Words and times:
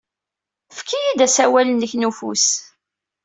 Efk-iyi-d 0.71 1.19
asawal-nnek 1.25 1.93
n 1.95 2.07
ufus. 2.09 2.47